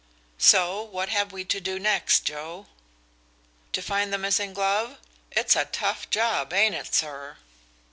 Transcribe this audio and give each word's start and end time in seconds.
So 0.39 0.81
what 0.81 1.09
have 1.09 1.31
we 1.31 1.45
to 1.45 1.59
do 1.61 1.77
next, 1.77 2.21
Joe?" 2.25 2.65
"To 3.73 3.83
find 3.83 4.11
the 4.11 4.17
missing 4.17 4.51
glove? 4.51 4.97
It's 5.31 5.55
a 5.55 5.65
tough 5.65 6.09
job, 6.09 6.51
ain't 6.53 6.73
it, 6.73 6.95
sir?" 6.95 7.37